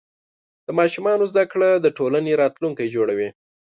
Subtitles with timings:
[0.65, 3.29] د ماشومانو زده کړه د ټولنې راتلونکی جوړوي.